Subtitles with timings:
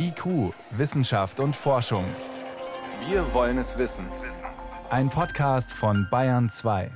[0.00, 2.04] IQ, Wissenschaft und Forschung.
[3.08, 4.06] Wir wollen es wissen.
[4.90, 6.92] Ein Podcast von Bayern 2.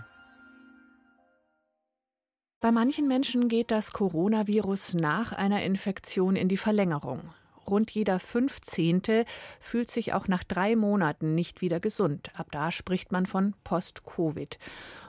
[2.60, 7.22] Bei manchen Menschen geht das Coronavirus nach einer Infektion in die Verlängerung.
[7.68, 9.24] Rund jeder Fünfzehnte
[9.58, 12.30] fühlt sich auch nach drei Monaten nicht wieder gesund.
[12.36, 14.60] Ab da spricht man von Post-Covid.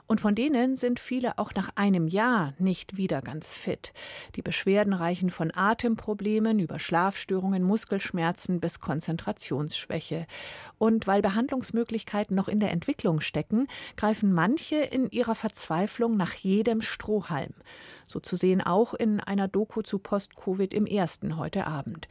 [0.06, 3.94] Und von denen sind viele auch nach einem Jahr nicht wieder ganz fit.
[4.36, 10.26] Die Beschwerden reichen von Atemproblemen über Schlafstörungen, Muskelschmerzen bis Konzentrationsschwäche.
[10.76, 16.82] Und weil Behandlungsmöglichkeiten noch in der Entwicklung stecken, greifen manche in ihrer Verzweiflung nach jedem
[16.82, 17.54] Strohhalm.
[18.04, 22.08] So zu sehen auch in einer Doku zu Post-Covid im ersten heute Abend.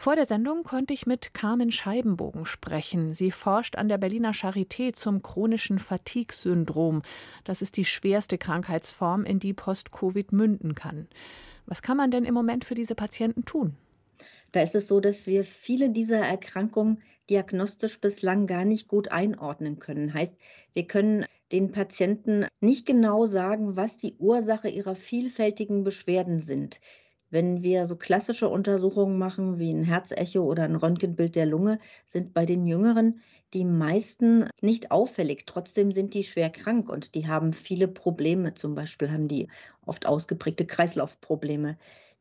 [0.00, 3.12] Vor der Sendung konnte ich mit Carmen Scheibenbogen sprechen.
[3.12, 7.02] Sie forscht an der Berliner Charité zum chronischen Fatigue-Syndrom.
[7.44, 11.06] Das ist die schwerste Krankheitsform, in die Post-Covid münden kann.
[11.66, 13.76] Was kann man denn im Moment für diese Patienten tun?
[14.52, 19.80] Da ist es so, dass wir viele dieser Erkrankungen diagnostisch bislang gar nicht gut einordnen
[19.80, 20.14] können.
[20.14, 20.34] Heißt,
[20.72, 26.80] wir können den Patienten nicht genau sagen, was die Ursache ihrer vielfältigen Beschwerden sind.
[27.30, 32.34] Wenn wir so klassische Untersuchungen machen, wie ein Herzecho oder ein Röntgenbild der Lunge, sind
[32.34, 33.20] bei den Jüngeren
[33.54, 35.44] die meisten nicht auffällig.
[35.46, 38.54] Trotzdem sind die schwer krank und die haben viele Probleme.
[38.54, 39.48] Zum Beispiel haben die
[39.86, 41.78] oft ausgeprägte Kreislaufprobleme.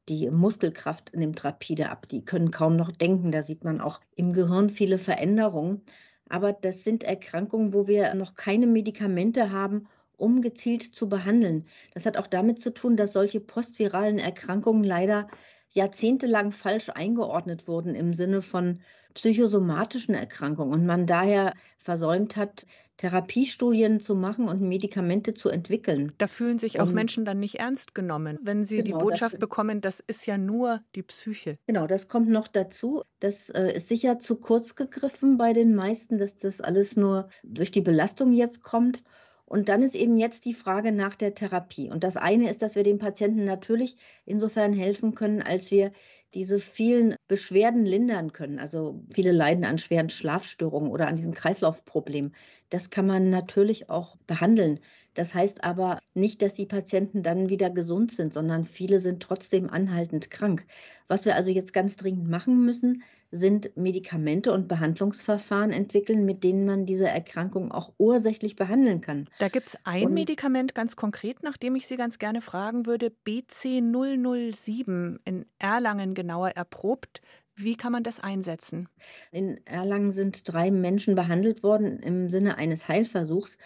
[0.10, 2.08] Die Muskelkraft nimmt rapide ab.
[2.08, 3.32] Die können kaum noch denken.
[3.32, 5.82] Da sieht man auch im Gehirn viele Veränderungen.
[6.30, 9.88] Aber das sind Erkrankungen, wo wir noch keine Medikamente haben,
[10.20, 11.66] um gezielt zu behandeln.
[11.94, 15.28] Das hat auch damit zu tun, dass solche postviralen Erkrankungen leider
[15.72, 18.82] jahrzehntelang falsch eingeordnet wurden im Sinne von
[19.14, 22.66] psychosomatischen Erkrankungen und man daher versäumt hat,
[22.98, 26.12] Therapiestudien zu machen und Medikamente zu entwickeln.
[26.18, 29.36] Da fühlen sich auch und, Menschen dann nicht ernst genommen, wenn sie genau, die Botschaft
[29.36, 31.58] das, bekommen, das ist ja nur die Psyche.
[31.66, 33.04] Genau, das kommt noch dazu.
[33.20, 37.72] Das äh, ist sicher zu kurz gegriffen bei den meisten, dass das alles nur durch
[37.72, 39.04] die Belastung jetzt kommt.
[39.50, 41.90] Und dann ist eben jetzt die Frage nach der Therapie.
[41.90, 45.92] Und das eine ist, dass wir dem Patienten natürlich insofern helfen können, als wir
[46.36, 48.60] diese vielen Beschwerden lindern können.
[48.60, 52.36] Also viele leiden an schweren Schlafstörungen oder an diesen Kreislaufproblemen.
[52.70, 54.80] Das kann man natürlich auch behandeln.
[55.16, 59.70] Das heißt aber nicht, dass die Patienten dann wieder gesund sind, sondern viele sind trotzdem
[59.70, 60.66] anhaltend krank.
[61.08, 63.02] Was wir also jetzt ganz dringend machen müssen,
[63.32, 69.30] sind Medikamente und Behandlungsverfahren entwickeln, mit denen man diese Erkrankung auch ursächlich behandeln kann.
[69.40, 72.86] Da gibt es ein und Medikament ganz konkret, nach dem ich Sie ganz gerne fragen
[72.86, 77.22] würde, BC007 in Erlangen genauer erprobt.
[77.56, 78.88] Wie kann man das einsetzen?
[79.32, 83.58] In Erlangen sind drei Menschen behandelt worden im Sinne eines Heilversuchs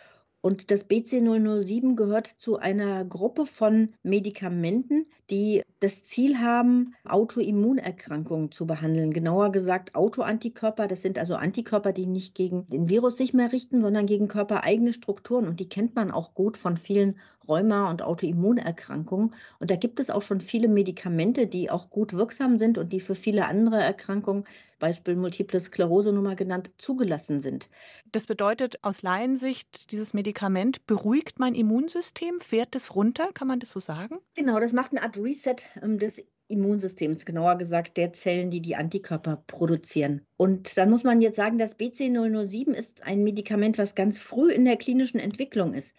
[0.45, 8.65] und das BC007 gehört zu einer Gruppe von Medikamenten, die das Ziel haben, Autoimmunerkrankungen zu
[8.65, 9.11] behandeln.
[9.11, 10.87] Genauer gesagt Autoantikörper.
[10.87, 14.93] Das sind also Antikörper, die nicht gegen den Virus sich mehr richten, sondern gegen körpereigene
[14.93, 15.45] Strukturen.
[15.45, 19.35] Und die kennt man auch gut von vielen Rheuma- und Autoimmunerkrankungen.
[19.59, 23.01] Und da gibt es auch schon viele Medikamente, die auch gut wirksam sind und die
[23.01, 24.45] für viele andere Erkrankungen,
[24.79, 27.69] Beispiel Multiple Sklerose Nummer genannt, zugelassen sind.
[28.11, 33.71] Das bedeutet aus Laiensicht, dieses Medikament beruhigt mein Immunsystem, fährt es runter, kann man das
[33.71, 34.19] so sagen?
[34.35, 39.43] Genau, das macht eine Art Reset des Immunsystems, genauer gesagt der Zellen, die die Antikörper
[39.47, 40.21] produzieren.
[40.37, 44.65] Und dann muss man jetzt sagen, das BC007 ist ein Medikament, was ganz früh in
[44.65, 45.93] der klinischen Entwicklung ist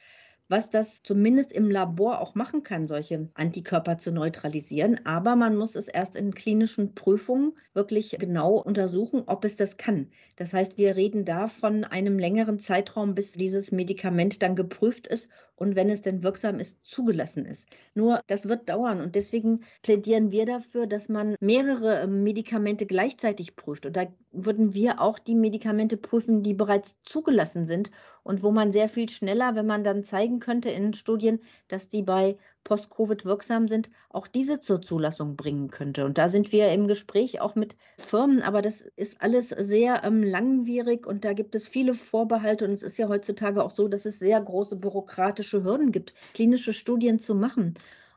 [0.49, 5.01] was das zumindest im Labor auch machen kann, solche Antikörper zu neutralisieren.
[5.07, 10.11] Aber man muss es erst in klinischen Prüfungen wirklich genau untersuchen, ob es das kann.
[10.37, 15.29] Das heißt, wir reden da von einem längeren Zeitraum, bis dieses Medikament dann geprüft ist
[15.57, 17.69] und wenn es denn wirksam ist, zugelassen ist.
[17.95, 23.57] Nur das wird dauern und deswegen plädieren wir dafür, dass man mehrere ähm, Medikamente gleichzeitig
[23.57, 23.87] prüft.
[23.87, 27.91] Und da würden wir auch die Medikamente prüfen, die bereits zugelassen sind
[28.23, 32.03] und wo man sehr viel schneller, wenn man dann zeigen könnte in Studien, dass die
[32.03, 36.05] bei Post-Covid wirksam sind, auch diese zur Zulassung bringen könnte.
[36.05, 40.23] Und da sind wir im Gespräch auch mit Firmen, aber das ist alles sehr ähm,
[40.23, 44.07] langwierig und da gibt es viele Vorbehalte und es ist ja heutzutage auch so, dass
[44.07, 47.75] es sehr große bürokratische Hürden gibt, klinische Studien zu machen.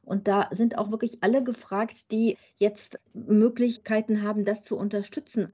[0.08, 5.54] Und da sind auch wirklich alle gefragt, die jetzt Möglichkeiten haben, das zu unterstützen.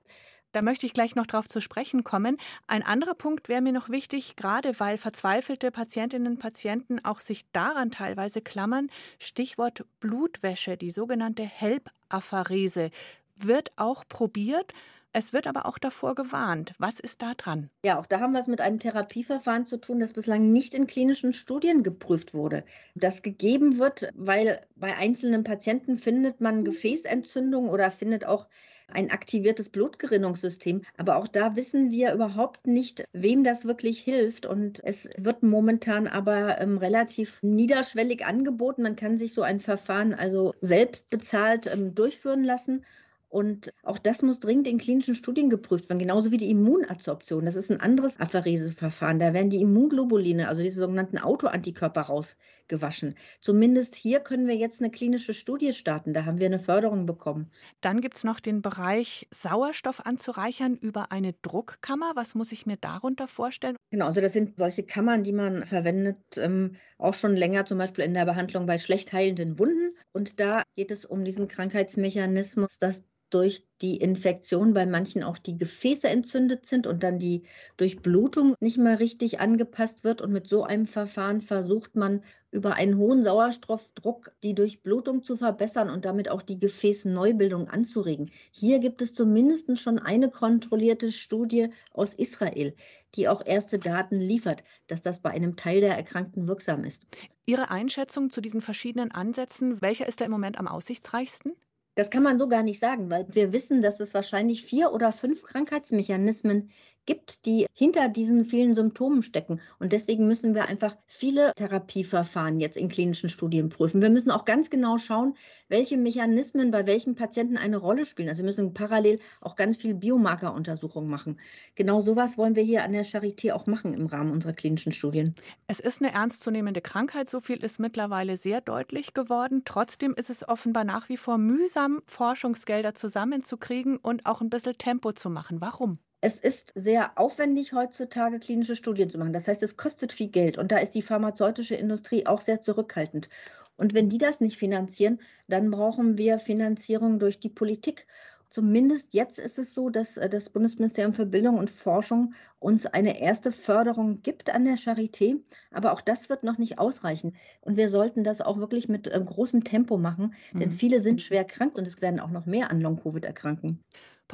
[0.53, 2.37] Da möchte ich gleich noch drauf zu sprechen kommen.
[2.67, 7.51] Ein anderer Punkt wäre mir noch wichtig, gerade weil verzweifelte Patientinnen und Patienten auch sich
[7.51, 8.89] daran teilweise klammern.
[9.17, 12.91] Stichwort Blutwäsche, die sogenannte HELP-Apharese,
[13.35, 14.73] wird auch probiert.
[15.11, 16.75] Es wird aber auch davor gewarnt.
[16.77, 17.71] Was ist da dran?
[17.83, 20.85] Ja, auch da haben wir es mit einem Therapieverfahren zu tun, das bislang nicht in
[20.85, 22.63] klinischen Studien geprüft wurde.
[22.93, 28.47] Das gegeben wird, weil bei einzelnen Patienten findet man Gefäßentzündung oder findet auch
[28.93, 30.81] ein aktiviertes Blutgerinnungssystem.
[30.97, 34.45] Aber auch da wissen wir überhaupt nicht, wem das wirklich hilft.
[34.45, 38.83] Und es wird momentan aber ähm, relativ niederschwellig angeboten.
[38.83, 42.85] Man kann sich so ein Verfahren also selbst bezahlt ähm, durchführen lassen.
[43.33, 47.45] Und auch das muss dringend in klinischen Studien geprüft werden, genauso wie die Immunadsorption.
[47.45, 49.17] Das ist ein anderes Aphereseverfahren.
[49.17, 53.15] Da werden die Immunglobuline, also diese sogenannten Autoantikörper, rausgewaschen.
[53.41, 56.13] Zumindest hier können wir jetzt eine klinische Studie starten.
[56.13, 57.49] Da haben wir eine Förderung bekommen.
[57.81, 62.11] Dann gibt es noch den Bereich Sauerstoff anzureichern über eine Druckkammer.
[62.13, 63.77] Was muss ich mir darunter vorstellen?
[63.89, 68.05] Genau, also das sind solche Kammern, die man verwendet, ähm, auch schon länger, zum Beispiel
[68.05, 69.97] in der Behandlung bei schlecht heilenden Wunden.
[70.11, 73.03] Und da geht es um diesen Krankheitsmechanismus, dass
[73.33, 77.43] durch die Infektion bei manchen auch die Gefäße entzündet sind und dann die
[77.77, 80.21] Durchblutung nicht mehr richtig angepasst wird.
[80.21, 85.89] Und mit so einem Verfahren versucht man über einen hohen Sauerstoffdruck die Durchblutung zu verbessern
[85.89, 88.29] und damit auch die Gefäßneubildung anzuregen.
[88.51, 92.75] Hier gibt es zumindest schon eine kontrollierte Studie aus Israel,
[93.15, 97.07] die auch erste Daten liefert, dass das bei einem Teil der Erkrankten wirksam ist.
[97.45, 101.53] Ihre Einschätzung zu diesen verschiedenen Ansätzen, welcher ist da im Moment am aussichtsreichsten?
[101.95, 105.11] Das kann man so gar nicht sagen, weil wir wissen, dass es wahrscheinlich vier oder
[105.11, 106.71] fünf Krankheitsmechanismen
[107.05, 109.59] gibt, die hinter diesen vielen Symptomen stecken.
[109.79, 114.01] Und deswegen müssen wir einfach viele Therapieverfahren jetzt in klinischen Studien prüfen.
[114.01, 115.35] Wir müssen auch ganz genau schauen,
[115.69, 118.29] welche Mechanismen bei welchen Patienten eine Rolle spielen.
[118.29, 121.39] Also wir müssen parallel auch ganz viel Biomarkeruntersuchungen machen.
[121.75, 125.35] Genau sowas wollen wir hier an der Charité auch machen im Rahmen unserer klinischen Studien.
[125.67, 129.63] Es ist eine ernstzunehmende Krankheit, so viel ist mittlerweile sehr deutlich geworden.
[129.65, 135.11] Trotzdem ist es offenbar nach wie vor mühsam, Forschungsgelder zusammenzukriegen und auch ein bisschen Tempo
[135.11, 135.59] zu machen.
[135.61, 135.99] Warum?
[136.25, 139.33] Es ist sehr aufwendig heutzutage klinische Studien zu machen.
[139.33, 143.27] Das heißt, es kostet viel Geld und da ist die pharmazeutische Industrie auch sehr zurückhaltend.
[143.75, 148.07] Und wenn die das nicht finanzieren, dann brauchen wir Finanzierung durch die Politik.
[148.47, 153.19] Zumindest jetzt ist es so, dass äh, das Bundesministerium für Bildung und Forschung uns eine
[153.19, 155.41] erste Förderung gibt an der Charité.
[155.71, 157.35] Aber auch das wird noch nicht ausreichen.
[157.59, 160.73] Und wir sollten das auch wirklich mit äh, großem Tempo machen, denn mhm.
[160.73, 163.83] viele sind schwer krank und es werden auch noch mehr an Long-Covid erkranken.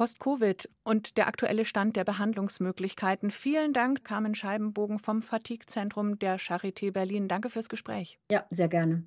[0.00, 3.30] Post-Covid und der aktuelle Stand der Behandlungsmöglichkeiten.
[3.30, 7.28] Vielen Dank, Carmen Scheibenbogen vom Fatigue-Zentrum der Charité Berlin.
[7.28, 8.18] Danke fürs Gespräch.
[8.30, 9.04] Ja, sehr gerne.